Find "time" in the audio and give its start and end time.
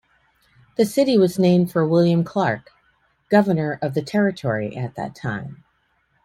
5.13-5.63